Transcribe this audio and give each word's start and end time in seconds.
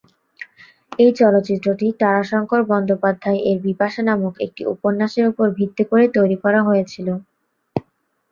এই 0.99 1.11
চলচ্চিত্রটি 1.19 1.87
তারাশঙ্কর 2.01 2.61
বন্দ্যোপাধ্যায় 2.69 3.39
এর 3.49 3.57
"বিপাশা" 3.65 4.01
নামক 4.09 4.33
একটি 4.45 4.61
উপন্যাসের 4.73 5.25
উপর 5.31 5.47
ভিত্তি 5.57 5.83
করে 5.91 6.05
তৈরি 6.15 6.37
করা 6.43 6.59
হয়েছিল। 6.67 7.07